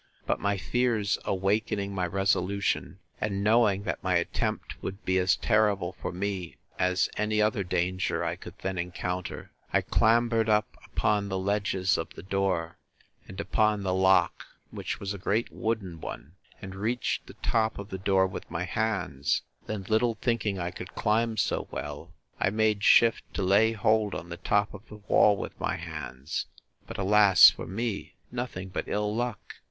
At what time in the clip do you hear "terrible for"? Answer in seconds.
5.35-6.11